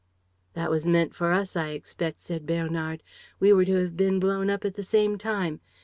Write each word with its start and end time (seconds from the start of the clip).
"That 0.53 0.71
was 0.71 0.87
meant 0.87 1.13
for 1.13 1.31
us, 1.31 1.55
I 1.55 1.73
expect," 1.73 2.21
said 2.21 2.47
Bernard. 2.47 3.03
"We 3.39 3.53
were 3.53 3.65
to 3.65 3.75
have 3.83 3.95
been 3.95 4.19
blown 4.19 4.49
up 4.49 4.65
at 4.65 4.73
the 4.73 4.81
same 4.83 5.15
time. 5.19 5.61